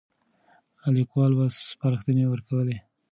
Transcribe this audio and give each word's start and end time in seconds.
ليکوال 0.95 1.31
به 1.37 1.45
سپارښتنې 1.69 2.23
ورکولې. 2.27 2.77